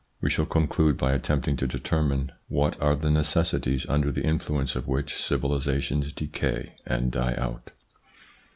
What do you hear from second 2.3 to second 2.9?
what